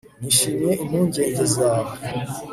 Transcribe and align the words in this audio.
nishimiye 0.21 0.73
impungenge 0.83 1.43
zawe 1.55 1.91